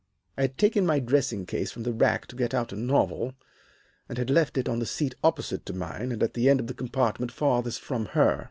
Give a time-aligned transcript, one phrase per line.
[0.35, 3.35] "I had taken my dressing case from the rack to get out a novel,
[4.09, 6.65] and had left it on the seat opposite to mine, and at the end of
[6.65, 8.39] the compartment farthest from her.